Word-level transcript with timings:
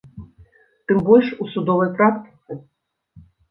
Тым 0.91 0.97
больш, 1.09 1.27
у 1.45 1.47
судовай 1.53 1.89
практыцы? 2.01 2.53